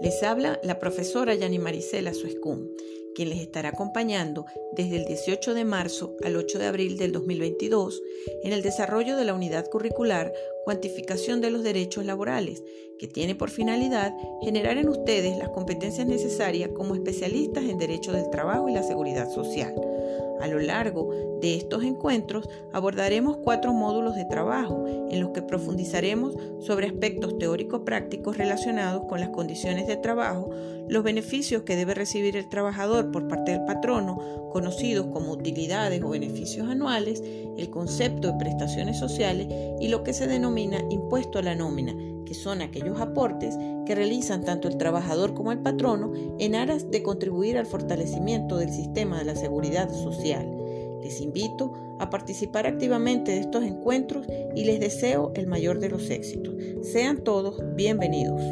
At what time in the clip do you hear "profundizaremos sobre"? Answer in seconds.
25.42-26.86